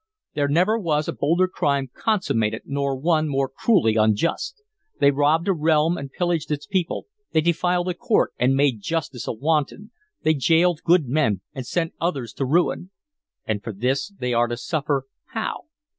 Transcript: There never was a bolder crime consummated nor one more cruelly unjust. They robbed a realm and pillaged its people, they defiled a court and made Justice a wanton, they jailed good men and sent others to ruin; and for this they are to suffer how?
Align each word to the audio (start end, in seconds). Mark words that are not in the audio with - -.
There 0.33 0.47
never 0.47 0.79
was 0.79 1.07
a 1.07 1.13
bolder 1.13 1.47
crime 1.47 1.91
consummated 1.93 2.63
nor 2.65 2.95
one 2.95 3.27
more 3.27 3.47
cruelly 3.47 3.97
unjust. 3.97 4.63
They 4.99 5.11
robbed 5.11 5.47
a 5.47 5.53
realm 5.53 5.95
and 5.95 6.11
pillaged 6.11 6.49
its 6.49 6.65
people, 6.65 7.05
they 7.33 7.41
defiled 7.41 7.87
a 7.87 7.93
court 7.93 8.33
and 8.39 8.55
made 8.55 8.81
Justice 8.81 9.27
a 9.27 9.31
wanton, 9.31 9.91
they 10.23 10.33
jailed 10.33 10.81
good 10.83 11.07
men 11.07 11.41
and 11.53 11.67
sent 11.67 11.93
others 12.01 12.33
to 12.33 12.45
ruin; 12.47 12.89
and 13.45 13.63
for 13.63 13.73
this 13.73 14.09
they 14.09 14.33
are 14.33 14.47
to 14.47 14.57
suffer 14.57 15.05
how? 15.33 15.65